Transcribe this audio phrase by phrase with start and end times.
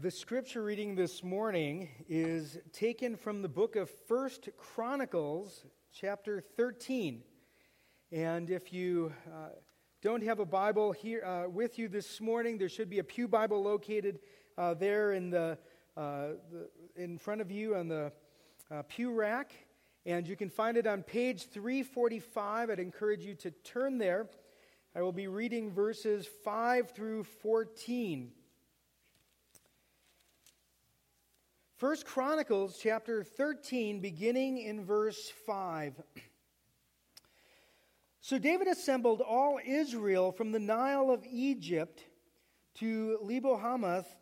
[0.00, 7.24] The scripture reading this morning is taken from the book of First Chronicles, chapter 13.
[8.12, 9.48] And if you uh,
[10.00, 13.26] don't have a Bible here uh, with you this morning, there should be a Pew
[13.26, 14.20] Bible located
[14.56, 15.58] uh, there in, the,
[15.96, 18.12] uh, the, in front of you on the
[18.70, 19.50] uh, pew rack.
[20.06, 22.70] And you can find it on page 345.
[22.70, 24.28] I'd encourage you to turn there.
[24.94, 28.30] I will be reading verses 5 through 14.
[31.78, 35.94] First Chronicles chapter 13, beginning in verse 5.
[38.20, 42.02] So David assembled all Israel from the Nile of Egypt
[42.80, 44.12] to Lebo-hamath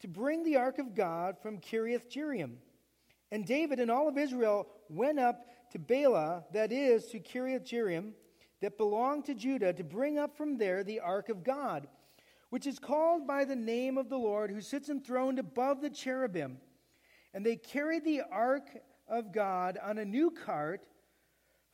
[0.00, 2.56] to bring the ark of God from Kiriath Jearim.
[3.30, 8.14] And David and all of Israel went up to Baalah, that is, to Kiriath Jearim,
[8.60, 11.86] that belonged to Judah, to bring up from there the ark of God,
[12.50, 16.58] which is called by the name of the Lord, who sits enthroned above the cherubim.
[17.34, 18.68] And they carried the ark
[19.08, 20.86] of God on a new cart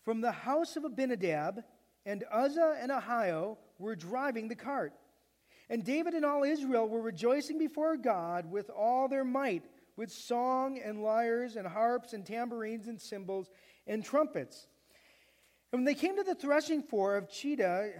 [0.03, 1.63] from the house of Abinadab,
[2.07, 4.95] and Uzzah and Ahio were driving the cart.
[5.69, 9.65] And David and all Israel were rejoicing before God with all their might,
[9.97, 13.51] with song and lyres and harps and tambourines and cymbals
[13.87, 14.67] and trumpets.
[15.73, 17.93] And when they came to the threshing floor of Chidon,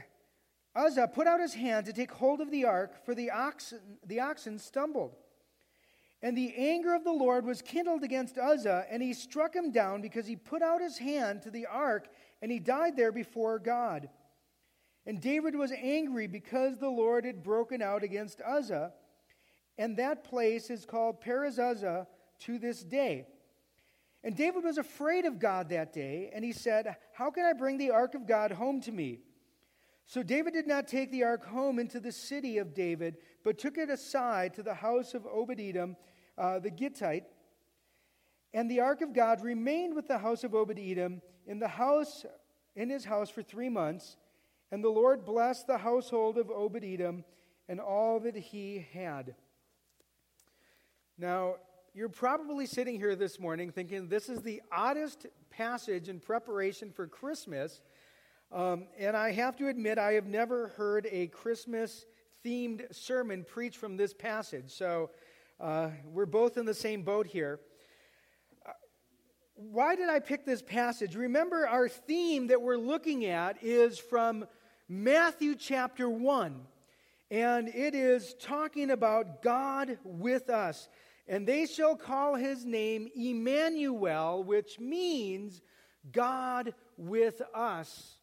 [0.75, 4.21] Uzzah put out his hand to take hold of the ark, for the oxen, the
[4.21, 5.15] oxen stumbled.
[6.23, 10.03] And the anger of the Lord was kindled against Uzzah, and he struck him down
[10.03, 12.09] because he put out his hand to the ark,
[12.43, 14.11] and he died there before God.
[15.07, 18.93] And David was angry because the Lord had broken out against Uzzah,
[19.79, 23.27] and that place is called Perez to this day.
[24.23, 27.79] And David was afraid of God that day, and he said, How can I bring
[27.79, 29.21] the ark of God home to me?
[30.05, 33.79] So David did not take the ark home into the city of David, but took
[33.79, 35.97] it aside to the house of Obed Edom
[36.41, 37.25] uh, the Gittite.
[38.53, 42.25] And the ark of God remained with the house of Obed Edom in the house
[42.75, 44.17] in his house for three months.
[44.73, 47.25] And the Lord blessed the household of Obed Edom
[47.69, 49.35] and all that he had.
[51.19, 51.57] Now,
[51.93, 57.07] you're probably sitting here this morning thinking this is the oddest passage in preparation for
[57.07, 57.83] Christmas.
[58.53, 62.07] Um, and I have to admit, I have never heard a Christmas
[62.45, 64.71] themed sermon preached from this passage.
[64.71, 65.11] So
[65.61, 67.61] uh, we're both in the same boat here.
[68.65, 68.73] Uh,
[69.55, 71.17] why did I pick this passage?
[71.17, 74.47] Remember, our theme that we're looking at is from
[74.89, 76.61] Matthew chapter 1,
[77.31, 80.89] and it is talking about God with us.
[81.29, 85.61] And they shall call his name Emmanuel, which means
[86.11, 88.17] God with us.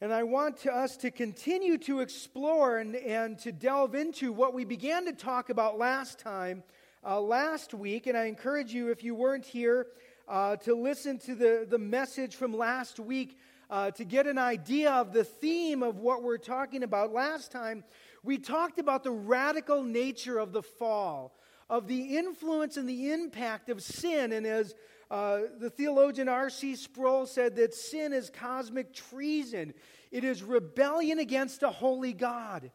[0.00, 4.52] And I want to, us to continue to explore and, and to delve into what
[4.52, 6.64] we began to talk about last time,
[7.06, 8.08] uh, last week.
[8.08, 9.86] And I encourage you, if you weren't here,
[10.28, 13.38] uh, to listen to the, the message from last week
[13.70, 17.12] uh, to get an idea of the theme of what we're talking about.
[17.12, 17.84] Last time,
[18.24, 21.36] we talked about the radical nature of the fall,
[21.68, 24.32] of the influence and the impact of sin.
[24.32, 24.74] And as
[25.10, 26.76] uh, the theologian R.C.
[26.76, 29.74] Sproul said that sin is cosmic treason.
[30.10, 32.70] It is rebellion against a holy God.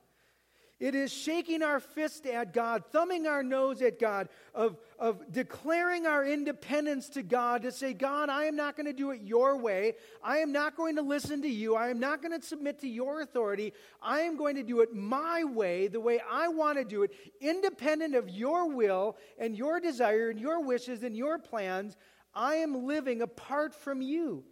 [0.80, 6.06] It is shaking our fist at God, thumbing our nose at God, of, of declaring
[6.06, 9.58] our independence to God to say, God, I am not going to do it your
[9.58, 9.96] way.
[10.24, 11.76] I am not going to listen to you.
[11.76, 13.74] I am not going to submit to your authority.
[14.02, 17.12] I am going to do it my way, the way I want to do it,
[17.42, 21.98] independent of your will and your desire and your wishes and your plans.
[22.34, 24.46] I am living apart from you.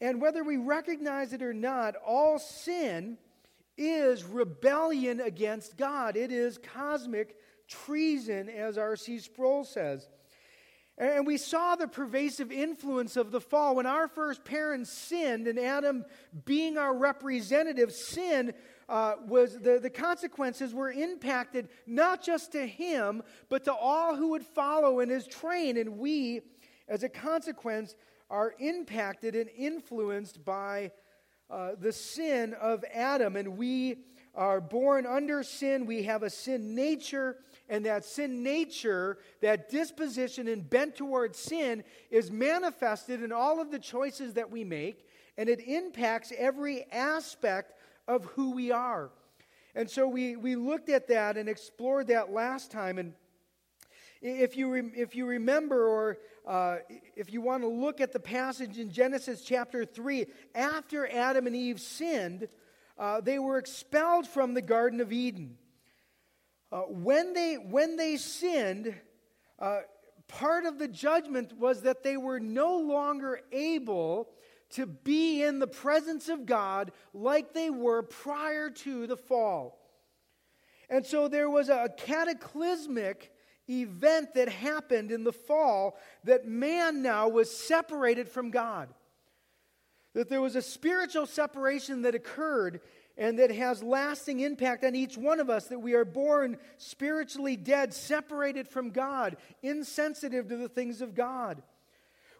[0.00, 3.18] And whether we recognize it or not, all sin
[3.76, 6.16] is rebellion against God.
[6.16, 7.36] It is cosmic
[7.68, 9.18] treason, as R.C.
[9.18, 10.08] Sproul says.
[10.96, 13.76] And we saw the pervasive influence of the fall.
[13.76, 16.04] When our first parents sinned, and Adam
[16.44, 18.54] being our representative, sin
[18.88, 24.28] uh, was the, the consequences were impacted not just to him, but to all who
[24.30, 25.76] would follow in his train.
[25.78, 26.42] And we
[26.88, 27.94] as a consequence,
[28.30, 30.90] are impacted and influenced by
[31.50, 33.36] uh, the sin of Adam.
[33.36, 33.98] And we
[34.34, 35.86] are born under sin.
[35.86, 37.36] We have a sin nature.
[37.68, 43.70] And that sin nature, that disposition and bent towards sin, is manifested in all of
[43.70, 45.06] the choices that we make.
[45.38, 47.72] And it impacts every aspect
[48.06, 49.10] of who we are.
[49.74, 52.98] And so we, we looked at that and explored that last time.
[52.98, 53.14] And
[54.20, 56.76] if you, re- if you remember, or uh,
[57.16, 61.56] if you want to look at the passage in Genesis chapter 3, after Adam and
[61.56, 62.48] Eve sinned,
[62.98, 65.56] uh, they were expelled from the Garden of Eden.
[66.70, 68.94] Uh, when, they, when they sinned,
[69.58, 69.80] uh,
[70.28, 74.28] part of the judgment was that they were no longer able
[74.70, 79.78] to be in the presence of God like they were prior to the fall.
[80.90, 83.32] And so there was a cataclysmic
[83.68, 88.88] event that happened in the fall that man now was separated from God.
[90.14, 92.80] That there was a spiritual separation that occurred
[93.16, 97.56] and that has lasting impact on each one of us that we are born spiritually
[97.56, 101.62] dead, separated from God, insensitive to the things of God.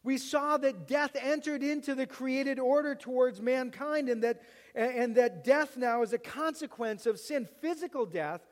[0.02, 4.42] We saw that death entered into the created order towards mankind and that,
[4.74, 8.42] and that death now is a consequence of sin, physical death.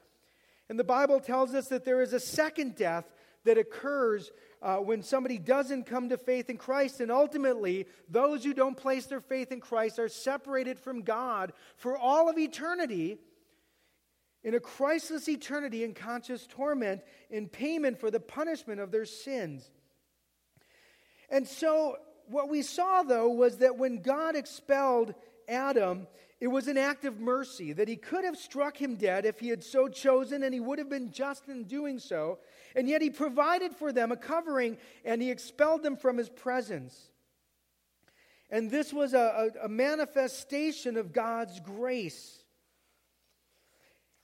[0.69, 3.05] And the Bible tells us that there is a second death
[3.45, 4.31] that occurs
[4.63, 7.01] uh, when somebody doesn't come to faith in Christ.
[7.01, 11.99] And ultimately, those who don't place their faith in Christ are separated from God for
[11.99, 13.19] all of eternity
[14.45, 19.71] in a Christless eternity in conscious torment in payment for the punishment of their sins.
[21.29, 25.15] And so, what we saw, though, was that when God expelled
[25.49, 26.07] Adam,
[26.43, 29.47] it was an act of mercy, that he could have struck him dead if he
[29.47, 32.41] had so chosen, and he would have been just in doing so.
[32.75, 37.11] And yet he provided for them a covering, and he expelled them from his presence.
[38.51, 42.43] And this was a, a, a manifestation of God's grace.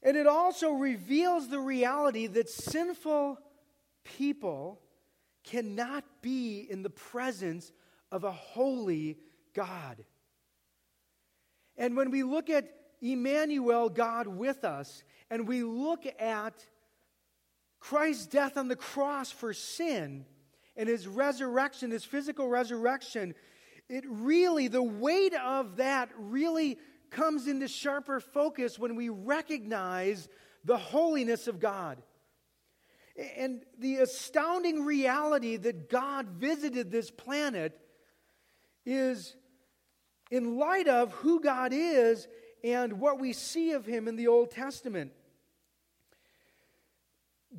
[0.03, 3.38] And it also reveals the reality that sinful
[4.03, 4.81] people
[5.44, 7.70] cannot be in the presence
[8.11, 9.19] of a holy
[9.55, 10.05] God.
[11.79, 12.69] And when we look at
[13.01, 16.55] Emmanuel, God with us, and we look at
[17.81, 20.27] Christ's death on the cross for sin
[20.77, 23.35] and his resurrection, his physical resurrection,
[23.89, 26.79] it really, the weight of that really
[27.11, 30.29] comes into sharper focus when we recognize
[30.65, 32.03] the holiness of God.
[33.37, 37.79] And the astounding reality that God visited this planet
[38.85, 39.35] is
[40.31, 42.29] in light of who God is
[42.63, 45.13] and what we see of him in the Old Testament.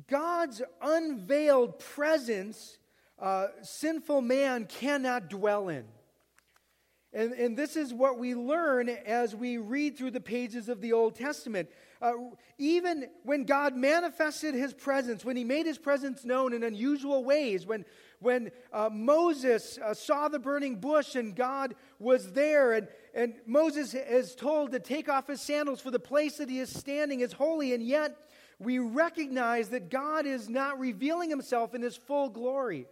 [0.08, 2.78] God's unveiled presence,
[3.18, 5.84] uh, sinful man cannot dwell in.
[7.12, 10.92] And, and this is what we learn as we read through the pages of the
[10.92, 11.68] Old Testament.
[12.00, 12.12] Uh,
[12.56, 17.66] even when God manifested his presence, when he made his presence known in unusual ways,
[17.66, 17.84] when,
[18.20, 23.94] when uh, Moses uh, saw the burning bush and God was there, and, and Moses
[23.94, 27.32] is told to take off his sandals for the place that he is standing is
[27.32, 28.16] holy, and yet
[28.60, 32.86] we recognize that God is not revealing himself in his full glory.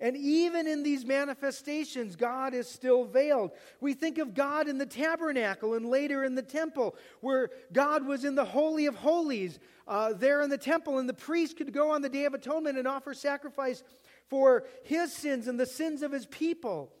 [0.00, 3.52] And even in these manifestations, God is still veiled.
[3.80, 8.24] We think of God in the tabernacle and later in the temple, where God was
[8.24, 11.90] in the Holy of Holies uh, there in the temple, and the priest could go
[11.90, 13.84] on the Day of Atonement and offer sacrifice
[14.28, 16.92] for his sins and the sins of his people.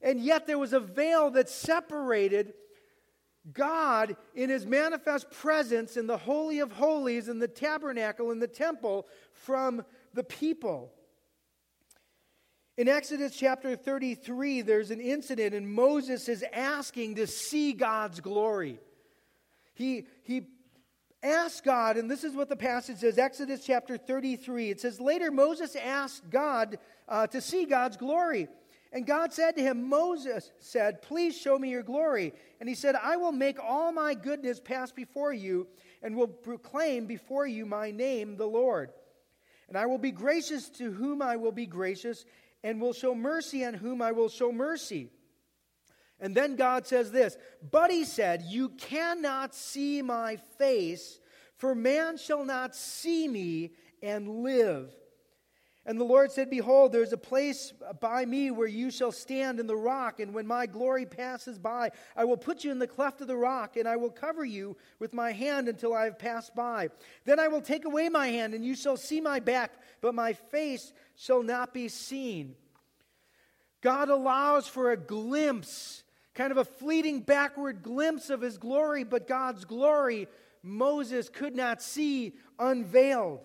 [0.00, 2.54] And yet there was a veil that separated
[3.52, 8.48] God in his manifest presence in the Holy of Holies, in the tabernacle, in the
[8.48, 9.84] temple, from
[10.14, 10.92] the people.
[12.76, 18.80] In Exodus chapter 33, there's an incident, and Moses is asking to see God's glory.
[19.74, 20.46] He, he
[21.22, 24.70] asks God, and this is what the passage says Exodus chapter 33.
[24.70, 26.78] It says, Later Moses asked God
[27.08, 28.48] uh, to see God's glory.
[28.92, 32.32] And God said to him, Moses said, Please show me your glory.
[32.58, 35.68] And he said, I will make all my goodness pass before you,
[36.02, 38.90] and will proclaim before you my name, the Lord.
[39.68, 42.24] And I will be gracious to whom I will be gracious,
[42.64, 45.10] and will show mercy on whom I will show mercy.
[46.18, 47.36] And then God says this
[47.70, 51.20] But he said, You cannot see my face,
[51.58, 54.90] for man shall not see me and live.
[55.86, 59.66] And the Lord said, Behold, there's a place by me where you shall stand in
[59.66, 63.20] the rock, and when my glory passes by, I will put you in the cleft
[63.20, 66.54] of the rock, and I will cover you with my hand until I have passed
[66.54, 66.88] by.
[67.26, 70.32] Then I will take away my hand, and you shall see my back, but my
[70.32, 72.54] face shall not be seen.
[73.82, 76.02] God allows for a glimpse,
[76.34, 80.28] kind of a fleeting backward glimpse of his glory, but God's glory
[80.62, 83.40] Moses could not see unveiled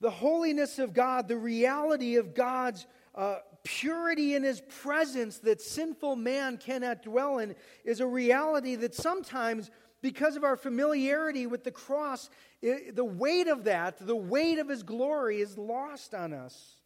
[0.00, 6.16] the holiness of God, the reality of God's uh, purity in his presence that sinful
[6.16, 9.70] man cannot dwell in, is a reality that sometimes,
[10.02, 12.30] because of our familiarity with the cross,
[12.62, 16.76] it, the weight of that, the weight of his glory, is lost on us.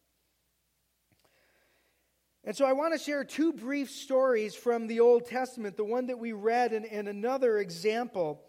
[2.43, 6.07] And so I want to share two brief stories from the Old Testament, the one
[6.07, 8.41] that we read and, and another example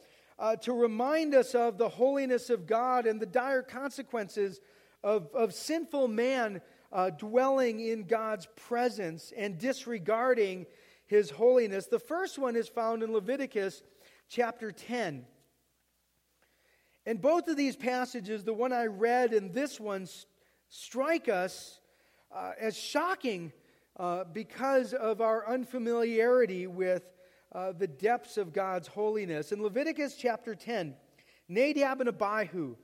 [0.42, 4.60] uh, to remind us of the holiness of God and the dire consequences
[5.04, 6.60] of, of sinful man
[6.92, 10.66] uh, dwelling in God's presence and disregarding
[11.06, 11.86] his holiness.
[11.86, 13.84] The first one is found in Leviticus
[14.28, 15.24] chapter 10.
[17.06, 20.08] And both of these passages, the one I read and this one,
[20.68, 21.78] strike us
[22.34, 23.52] uh, as shocking
[23.96, 27.04] uh, because of our unfamiliarity with
[27.54, 29.52] uh, the depths of God's holiness.
[29.52, 30.94] In Leviticus chapter 10,
[31.48, 32.76] Nadab and Abihu.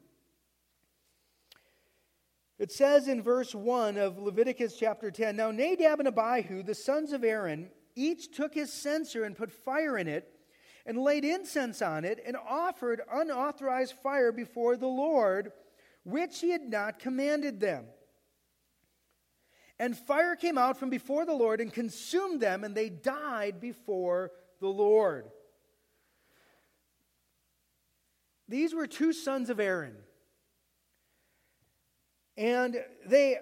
[2.59, 7.13] It says in verse 1 of Leviticus chapter 10 Now Nadab and Abihu, the sons
[7.13, 10.29] of Aaron, each took his censer and put fire in it,
[10.85, 15.53] and laid incense on it, and offered unauthorized fire before the Lord,
[16.05, 17.87] which he had not commanded them.
[19.79, 24.33] And fire came out from before the Lord and consumed them, and they died before
[24.61, 25.31] the Lord.
[28.49, 29.97] These were two sons of Aaron.
[32.37, 33.39] And they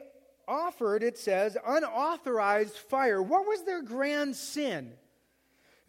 [0.48, 3.22] offered, it says, unauthorized fire.
[3.22, 4.94] What was their grand sin?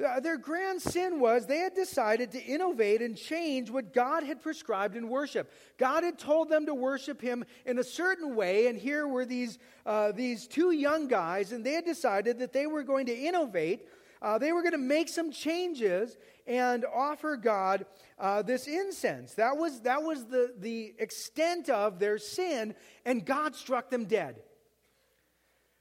[0.04, 4.44] Uh, their grand sin was they had decided to innovate and change what God had
[4.44, 5.52] prescribed in worship.
[5.80, 9.58] God had told them to worship Him in a certain way, and here were these,
[9.88, 13.88] uh, these two young guys, and they had decided that they were going to innovate.
[14.22, 17.86] Uh, they were going to make some changes and offer God
[18.18, 19.34] uh, this incense.
[19.34, 22.74] That was, that was the, the extent of their sin,
[23.06, 24.42] and God struck them dead.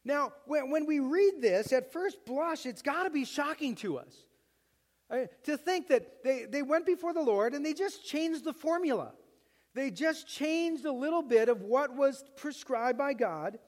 [0.05, 3.99] Now, when, when we read this, at first blush, it's got to be shocking to
[3.99, 4.15] us.
[5.45, 9.13] to think that they, they went before the Lord and they just changed the formula.
[9.75, 13.59] They just changed a little bit of what was prescribed by God.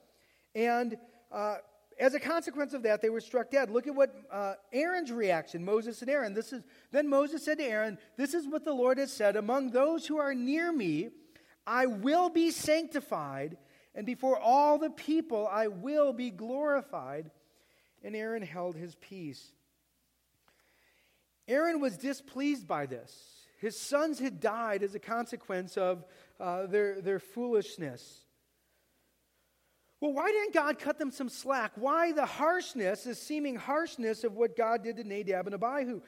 [0.55, 0.97] And
[1.31, 1.57] uh,
[1.99, 3.69] as a consequence of that, they were struck dead.
[3.69, 6.33] Look at what uh, Aaron's reaction, Moses and Aaron.
[6.33, 9.71] This is, then Moses said to Aaron, This is what the Lord has said Among
[9.71, 11.09] those who are near me,
[11.67, 13.57] I will be sanctified
[13.93, 17.31] and before all the people I will be glorified.
[18.01, 19.51] And Aaron held his peace.
[21.49, 23.13] Aaron was displeased by this.
[23.59, 26.05] His sons had died as a consequence of
[26.39, 28.25] uh, their, their foolishness.
[30.01, 31.73] Well, why didn't God cut them some slack?
[31.75, 36.01] Why the harshness, the seeming harshness of what God did to Nadab and Abihu?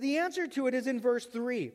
[0.00, 1.70] The answer to it is in verse 3.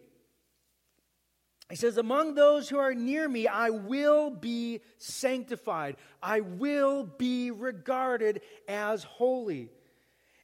[1.70, 5.96] He says, Among those who are near me, I will be sanctified.
[6.22, 9.70] I will be regarded as holy.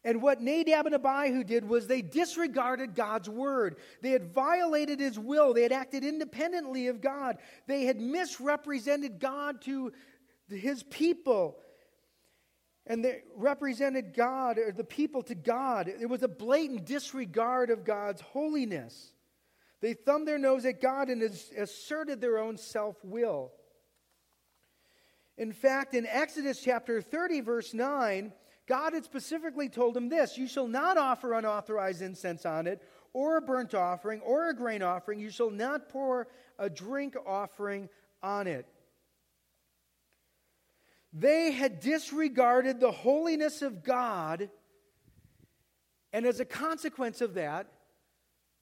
[0.06, 3.76] And what Nadab and Abihu did was they disregarded God's word.
[4.02, 5.54] They had violated his will.
[5.54, 7.40] They had acted independently of God.
[7.68, 9.92] They had misrepresented God to
[10.50, 11.58] his people.
[12.86, 15.88] And they represented God, or the people to God.
[15.90, 19.14] It was a blatant disregard of God's holiness.
[19.82, 23.52] They thumbed their nose at God and asserted their own self will.
[25.38, 28.34] In fact, in Exodus chapter 30, verse 9,
[28.68, 32.82] God had specifically told him this You shall not offer unauthorized incense on it,
[33.14, 35.20] or a burnt offering, or a grain offering.
[35.20, 36.28] You shall not pour
[36.58, 37.90] a drink offering
[38.24, 38.66] on it.
[41.14, 44.50] They had disregarded the holiness of God,
[46.14, 47.68] and as a consequence of that,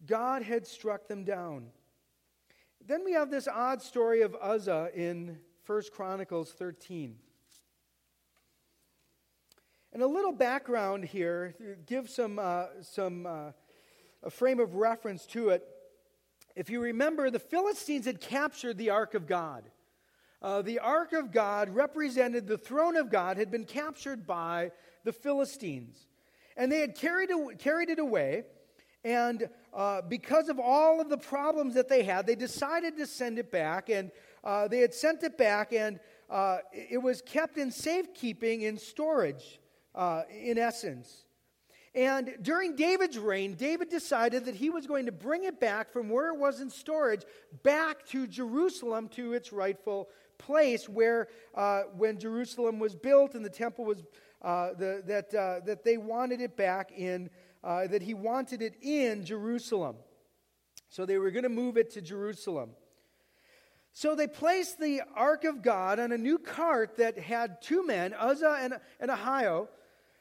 [0.05, 1.67] God had struck them down.
[2.85, 7.15] Then we have this odd story of Uzzah in 1 Chronicles 13.
[9.91, 13.51] And a little background here, give some, uh, some uh,
[14.21, 15.65] a frame of reference to it.
[16.55, 19.63] If you remember, the Philistines had captured the Ark of God.
[20.41, 24.71] Uh, the Ark of God represented the throne of God, had been captured by
[25.03, 26.07] the Philistines.
[26.57, 28.43] And they had carried, carried it away.
[29.03, 33.37] And uh, because of all of the problems that they had, they decided to send
[33.37, 33.89] it back.
[33.89, 34.11] And
[34.45, 35.99] uh, they had sent it back, and
[36.29, 39.59] uh, it was kept in safekeeping in storage,
[39.95, 41.25] uh, in essence.
[41.95, 46.09] And during David's reign, David decided that he was going to bring it back from
[46.09, 47.23] where it was in storage
[47.63, 53.49] back to Jerusalem to its rightful place where uh, when Jerusalem was built and the
[53.49, 54.03] temple was,
[54.41, 55.31] uh, the, that,
[55.65, 57.29] that they wanted it back in
[57.65, 59.95] uh, that he wanted it in Jerusalem.
[60.89, 62.69] So they were going to move it to Jerusalem.
[63.91, 68.13] So they placed the ark of God on a new cart that had two men,
[68.13, 69.67] Uzzah and, and Ahio,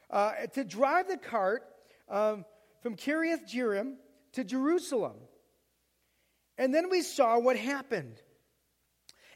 [0.09, 1.63] uh, to drive the cart
[2.09, 2.45] um,
[2.81, 3.95] from Kiriath Jearim
[4.33, 5.17] to Jerusalem.
[6.57, 8.21] And then we saw what happened.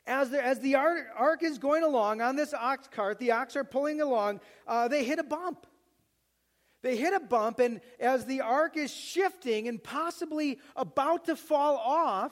[0.10, 3.56] As the, as the ark, ark is going along on this ox cart, the ox
[3.56, 5.68] are pulling along, uh, they hit a bump.
[6.82, 11.78] They hit a bump, and as the ark is shifting and possibly about to fall
[11.78, 12.32] off,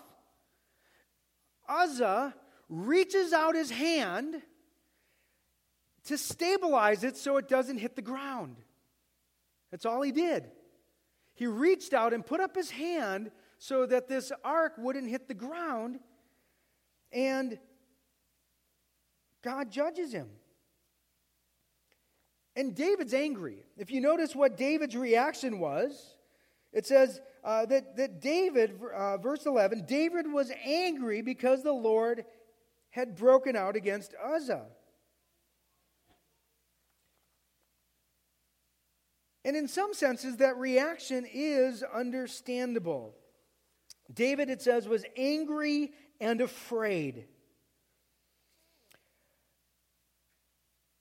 [1.70, 2.34] Uzzah
[2.68, 4.42] reaches out his hand
[6.06, 8.56] to stabilize it so it doesn't hit the ground.
[9.70, 10.50] That's all he did.
[11.36, 13.30] He reached out and put up his hand
[13.60, 16.00] so that this ark wouldn't hit the ground,
[17.12, 17.60] and
[19.48, 20.28] God judges him.
[22.58, 23.64] And David's angry.
[23.78, 26.16] If you notice what David's reaction was,
[26.74, 32.26] it says uh, that, that David, uh, verse 11, David was angry because the Lord
[32.90, 34.66] had broken out against Uzzah.
[39.46, 43.16] And in some senses, that reaction is understandable.
[44.14, 47.28] David, it says, was angry and afraid.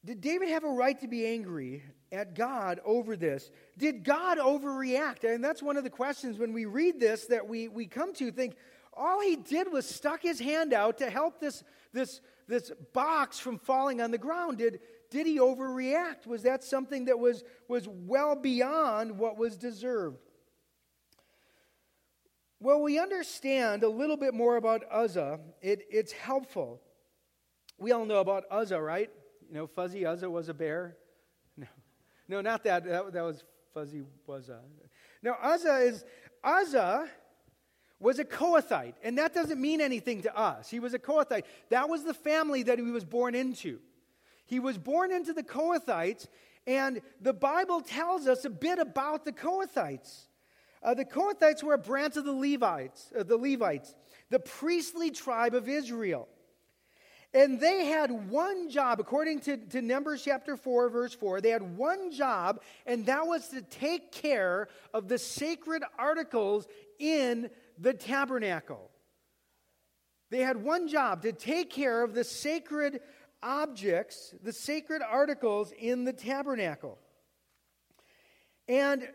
[0.07, 1.83] Did David have a right to be angry
[2.13, 3.51] at God over this?
[3.77, 5.25] Did God overreact?
[5.25, 8.31] And that's one of the questions when we read this that we, we come to
[8.31, 8.55] think
[8.95, 13.59] all he did was stuck his hand out to help this, this, this box from
[13.59, 14.59] falling on the ground.
[14.59, 14.79] Did,
[15.11, 16.25] did he overreact?
[16.25, 20.19] Was that something that was, was well beyond what was deserved?
[22.61, 25.41] Well, we understand a little bit more about Uzzah.
[25.61, 26.81] It, it's helpful.
[27.77, 29.11] We all know about Uzzah, right?
[29.49, 30.97] You know, Fuzzy Uzzah was a bear?
[31.57, 31.67] No,
[32.29, 32.85] no not that.
[32.85, 34.59] That, that was Fuzzy Wuzza.
[35.23, 36.05] No, Uzzah is,
[36.43, 37.09] Uzzah
[37.99, 40.69] was a Kohathite, and that doesn't mean anything to us.
[40.69, 41.45] He was a Kohathite.
[41.71, 43.79] That was the family that he was born into.
[44.45, 46.27] He was born into the Kohathites,
[46.67, 50.27] and the Bible tells us a bit about the Kohathites.
[50.83, 53.95] Uh, the Kohathites were a branch of the Levites, uh, the Levites,
[54.31, 56.29] the priestly tribe of Israel.
[57.37, 61.77] And they had one job, according to, to Numbers chapter 4, verse 4, they had
[61.77, 66.67] one job, and that was to take care of the sacred articles
[66.99, 68.91] in the tabernacle.
[70.31, 73.01] They had one job to take care of the sacred
[73.43, 76.99] objects, the sacred articles in the tabernacle.
[78.67, 79.07] And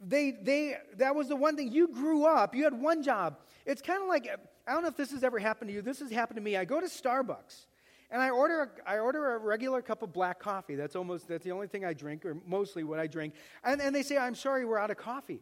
[0.00, 1.70] they, they, that was the one thing.
[1.70, 3.38] You grew up, you had one job.
[3.64, 4.28] It's kind of like
[4.68, 5.80] I don't know if this has ever happened to you.
[5.80, 6.56] This has happened to me.
[6.56, 7.66] I go to Starbucks
[8.10, 10.74] and I order, a, I order a regular cup of black coffee.
[10.74, 13.34] That's almost, that's the only thing I drink, or mostly what I drink.
[13.64, 15.40] And, and they say, I'm sorry, we're out of coffee.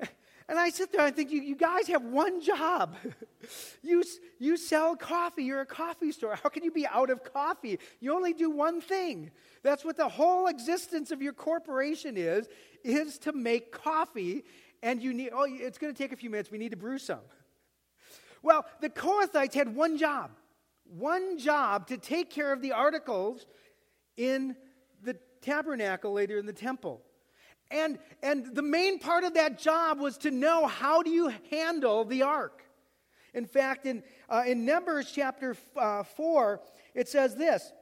[0.48, 2.94] And I sit there and I think, you, you guys have one job.
[3.82, 4.04] you,
[4.38, 5.42] you sell coffee.
[5.42, 6.38] You're a coffee store.
[6.40, 7.80] How can you be out of coffee?
[7.98, 9.32] You only do one thing.
[9.64, 12.48] That's what the whole existence of your corporation is,
[12.84, 14.44] is to make coffee.
[14.84, 16.48] And you need, oh, it's going to take a few minutes.
[16.48, 17.18] We need to brew some.
[18.42, 20.30] Well, the Kohathites had one job
[20.88, 23.46] one job to take care of the articles
[24.16, 24.56] in
[25.02, 27.02] the tabernacle later in the temple.
[27.70, 32.04] And, and the main part of that job was to know how do you handle
[32.04, 32.62] the ark.
[33.34, 36.60] In fact, in, uh, in Numbers chapter uh, 4,
[36.94, 37.72] it says this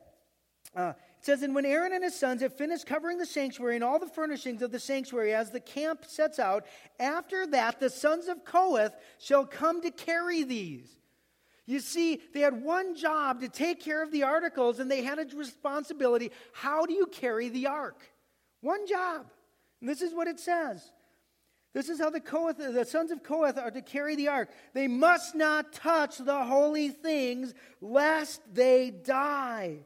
[0.74, 3.98] uh, says, And when Aaron and his sons have finished covering the sanctuary and all
[3.98, 6.66] the furnishings of the sanctuary as the camp sets out,
[7.00, 10.88] after that the sons of Kohath shall come to carry these.
[11.66, 15.18] You see, they had one job to take care of the articles, and they had
[15.18, 16.30] a responsibility.
[16.52, 18.02] How do you carry the ark?
[18.60, 19.24] One job.
[19.80, 20.92] And this is what it says.
[21.72, 24.50] This is how the, Kohath, the sons of Kohath are to carry the ark.
[24.74, 29.78] They must not touch the holy things, lest they die.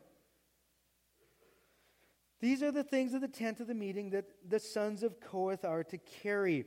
[2.40, 5.64] These are the things of the tent of the meeting that the sons of Kohath
[5.64, 6.64] are to carry.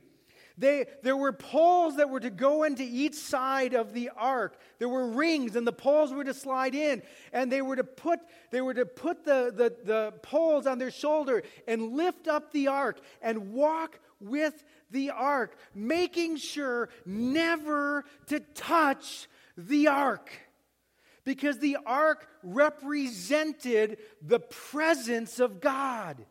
[0.58, 4.58] They, there were poles that were to go into each side of the ark.
[4.78, 7.02] There were rings, and the poles were to slide in.
[7.32, 10.90] And they were to put, they were to put the, the, the poles on their
[10.90, 18.40] shoulder and lift up the ark and walk with the ark, making sure never to
[18.40, 20.30] touch the ark
[21.24, 26.24] because the ark represented the presence of God.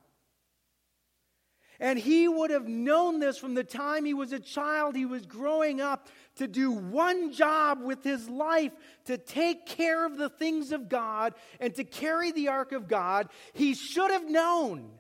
[1.80, 5.26] And he would have known this from the time he was a child, he was
[5.26, 8.72] growing up to do one job with his life
[9.06, 13.30] to take care of the things of God and to carry the ark of God.
[13.54, 14.92] He should have known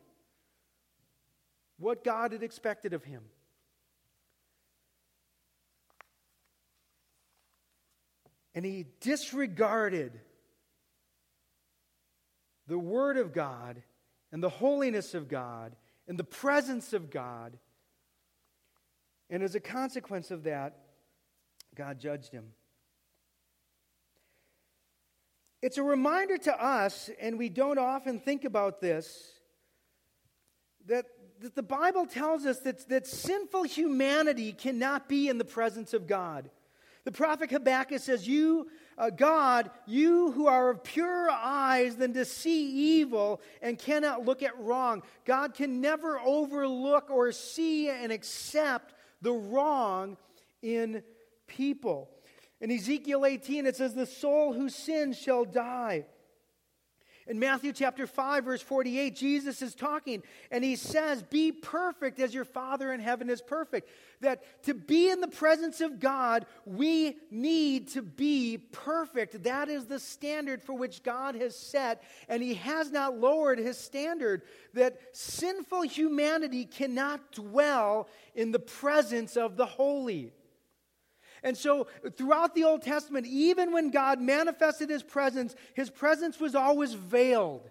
[1.78, 3.22] what God had expected of him.
[8.54, 10.20] And he disregarded
[12.68, 13.82] the Word of God
[14.32, 15.76] and the holiness of God
[16.08, 17.58] and the presence of God.
[19.30, 20.78] And as a consequence of that,
[21.76, 22.48] God judged him.
[25.62, 29.32] It's a reminder to us, and we don't often think about this,
[30.88, 31.06] that,
[31.40, 36.08] that the Bible tells us that, that sinful humanity cannot be in the presence of
[36.08, 36.50] God.
[37.04, 42.26] The prophet Habakkuk says, You, uh, God, you who are of purer eyes than to
[42.26, 45.02] see evil and cannot look at wrong.
[45.26, 50.18] God can never overlook or see and accept the wrong
[50.62, 51.02] in
[51.48, 52.10] people.
[52.60, 56.06] In Ezekiel 18, it says, The soul who sins shall die.
[57.28, 62.34] In Matthew chapter 5, verse 48, Jesus is talking and he says, Be perfect as
[62.34, 63.90] your Father in heaven is perfect.
[64.22, 69.44] That to be in the presence of God, we need to be perfect.
[69.44, 73.78] That is the standard for which God has set, and he has not lowered his
[73.78, 74.42] standard.
[74.74, 80.34] That sinful humanity cannot dwell in the presence of the holy.
[81.44, 86.54] And so, throughout the Old Testament, even when God manifested his presence, his presence was
[86.54, 87.70] always veiled.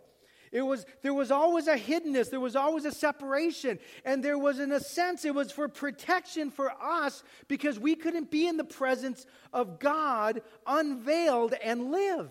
[0.52, 4.58] It was, there was always a hiddenness, there was always a separation, and there was,
[4.58, 8.64] in a sense, it was for protection for us because we couldn't be in the
[8.64, 12.30] presence of God unveiled and live.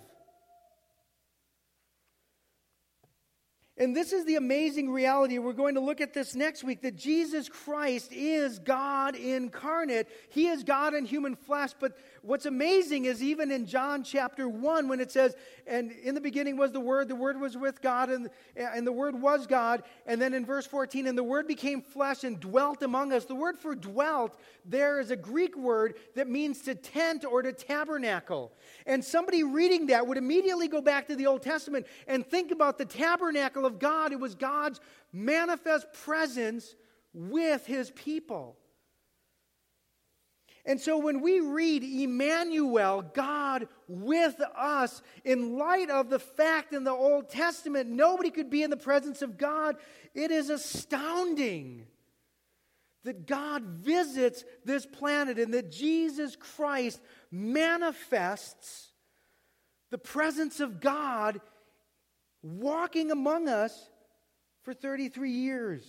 [3.80, 5.40] And this is the amazing reality.
[5.40, 10.10] We're going to look at this next week that Jesus Christ is God incarnate.
[10.30, 11.72] He is God in human flesh.
[11.80, 15.34] But what's amazing is even in John chapter 1, when it says,
[15.66, 18.92] And in the beginning was the Word, the Word was with God, and, and the
[18.92, 19.84] Word was God.
[20.06, 23.24] And then in verse 14, And the Word became flesh and dwelt among us.
[23.24, 27.54] The word for dwelt there is a Greek word that means to tent or to
[27.54, 28.52] tabernacle.
[28.86, 32.78] And somebody reading that would immediately go back to the Old Testament and think about
[32.78, 34.12] the tabernacle of God.
[34.12, 34.82] It was God's
[35.14, 36.76] manifest presence
[37.14, 38.58] with his people.
[40.66, 46.84] And so when we read Emmanuel, God with us, in light of the fact in
[46.84, 49.78] the Old Testament nobody could be in the presence of God,
[50.14, 51.88] it is astounding
[53.04, 57.00] that God visits this planet and that Jesus Christ
[57.32, 58.90] manifests
[59.90, 61.42] the presence of God
[62.42, 63.90] walking among us
[64.64, 65.84] for 33 years.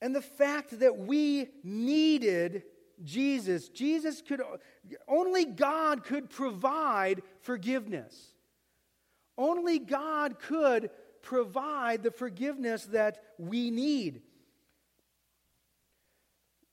[0.00, 2.64] And the fact that we needed
[3.04, 4.42] Jesus, Jesus could,
[5.08, 8.34] only God could provide forgiveness.
[9.38, 10.90] Only God could
[11.22, 14.22] provide the forgiveness that we need.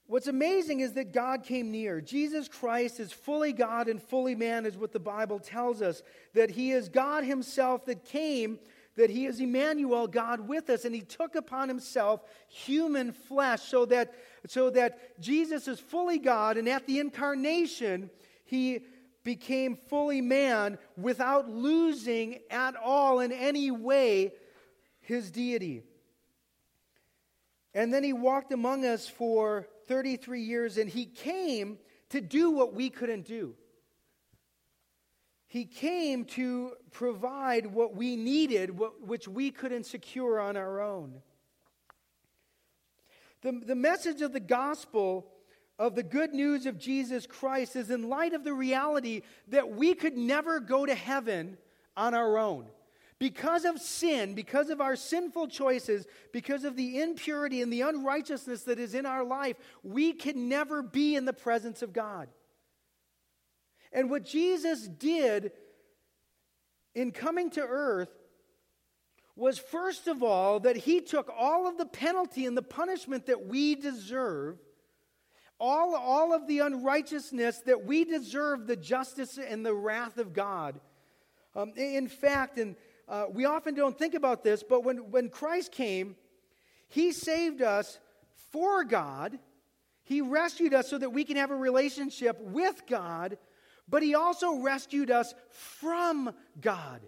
[0.10, 2.02] What's amazing is that God came near.
[2.02, 6.02] Jesus Christ is fully God and fully man, is what the Bible tells us.
[6.34, 8.58] That He is God Himself that came,
[8.96, 13.86] that He is Emmanuel, God with us, and He took upon Himself human flesh so
[13.86, 14.16] that,
[14.48, 18.10] so that Jesus is fully God, and at the incarnation,
[18.46, 18.80] He
[19.24, 24.34] became fully man without losing at all in any way
[25.02, 25.84] His deity.
[27.76, 31.80] And then He walked among us for 33 years, and he came
[32.12, 33.56] to do what we couldn't do.
[35.48, 41.16] He came to provide what we needed, what, which we couldn't secure on our own.
[43.42, 45.28] The, the message of the gospel
[45.80, 49.96] of the good news of Jesus Christ is in light of the reality that we
[49.96, 51.58] could never go to heaven
[51.98, 52.68] on our own.
[53.20, 58.64] Because of sin, because of our sinful choices, because of the impurity and the unrighteousness
[58.64, 62.30] that is in our life, we can never be in the presence of God.
[63.92, 65.52] And what Jesus did
[66.96, 68.10] in coming to earth
[69.36, 73.48] was, first of all, that he took all of the penalty and the punishment that
[73.48, 74.60] we deserve,
[75.60, 80.80] all, all of the unrighteousness that we deserve, the justice and the wrath of God.
[81.56, 82.76] Um, in fact, in
[83.10, 86.16] uh, we often don't think about this, but when, when Christ came,
[86.88, 88.00] he saved us
[88.52, 89.38] for God.
[90.04, 93.38] He rescued us so that we can have a relationship with God,
[93.88, 97.02] but He also rescued us from God.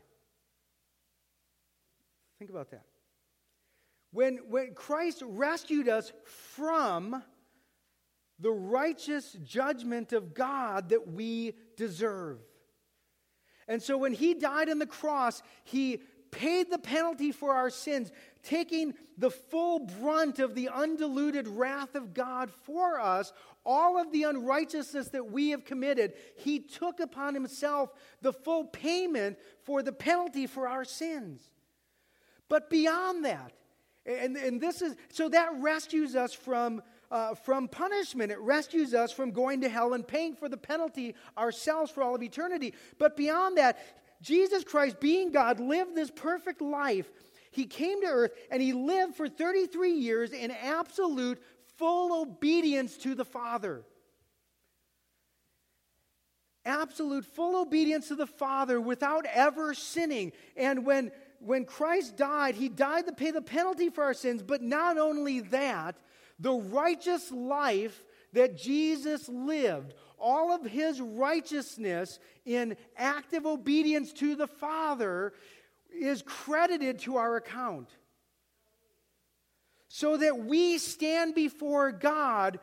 [2.37, 2.85] Think about that.
[4.11, 6.11] When, when Christ rescued us
[6.55, 7.23] from
[8.39, 12.39] the righteous judgment of God that we deserve.
[13.67, 18.11] And so when he died on the cross, he paid the penalty for our sins,
[18.43, 23.33] taking the full brunt of the undiluted wrath of God for us,
[23.65, 26.13] all of the unrighteousness that we have committed.
[26.37, 31.41] He took upon himself the full payment for the penalty for our sins.
[32.49, 33.53] But beyond that,
[34.05, 38.31] and, and this is so that rescues us from uh, from punishment.
[38.31, 42.15] It rescues us from going to hell and paying for the penalty ourselves for all
[42.15, 42.73] of eternity.
[42.97, 43.77] But beyond that,
[44.21, 47.11] Jesus Christ, being God, lived this perfect life.
[47.51, 51.41] He came to earth and he lived for 33 years in absolute,
[51.77, 53.83] full obedience to the Father.
[56.63, 60.31] Absolute, full obedience to the Father without ever sinning.
[60.55, 64.43] And when, when Christ died, he died to pay the penalty for our sins.
[64.43, 65.95] But not only that,
[66.41, 74.47] the righteous life that Jesus lived, all of his righteousness in active obedience to the
[74.47, 75.33] Father,
[75.93, 77.89] is credited to our account.
[79.87, 82.59] So that we stand before God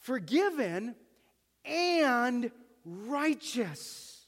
[0.00, 0.96] forgiven
[1.64, 2.50] and
[2.84, 4.26] righteous.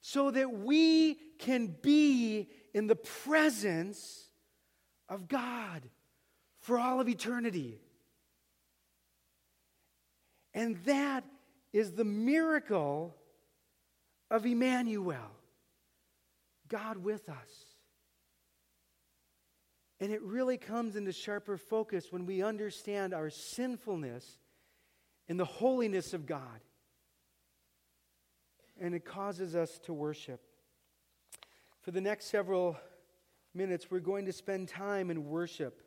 [0.00, 4.28] So that we can be in the presence
[5.08, 5.82] of God
[6.60, 7.80] for all of eternity.
[10.54, 11.24] And that
[11.72, 13.14] is the miracle
[14.30, 15.30] of Emmanuel,
[16.68, 17.70] God with us.
[20.00, 24.38] And it really comes into sharper focus when we understand our sinfulness
[25.28, 26.60] and the holiness of God.
[28.80, 30.40] And it causes us to worship.
[31.82, 32.78] For the next several
[33.54, 35.82] minutes, we're going to spend time in worship,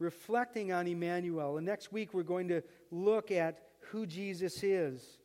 [0.00, 1.58] reflecting on Emmanuel.
[1.58, 5.18] And next week, we're going to look at who Jesus is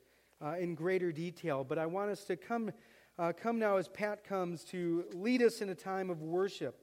[0.44, 1.64] uh, in greater detail.
[1.64, 2.72] But I want us to come,
[3.18, 6.78] uh, come now as Pat comes to lead us in a time of worship,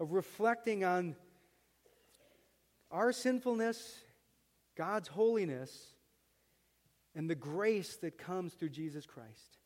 [0.00, 1.16] of reflecting on
[2.90, 4.00] our sinfulness,
[4.76, 5.94] God's holiness,
[7.14, 9.58] and the grace that comes through Jesus Christ.